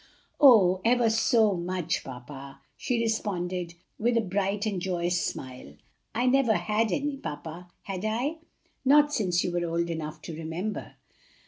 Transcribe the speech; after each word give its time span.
"Oh, 0.39 0.81
ever 0.83 1.11
so 1.11 1.53
much, 1.53 2.03
papa!" 2.03 2.61
she 2.75 2.97
responded 2.99 3.75
with 3.99 4.17
a 4.17 4.21
bright 4.21 4.65
and 4.65 4.81
joyous 4.81 5.23
smile. 5.23 5.75
"I 6.15 6.25
never 6.25 6.55
had 6.55 6.91
any, 6.91 7.17
papa, 7.17 7.69
had 7.83 8.03
I?" 8.03 8.39
"Not 8.83 9.13
since 9.13 9.43
you 9.43 9.51
were 9.51 9.63
old 9.69 9.91
enough 9.91 10.19
to 10.23 10.33
remember." 10.35 10.93